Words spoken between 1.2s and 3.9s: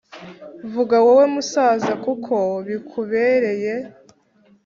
musaza, kuko bikubereye,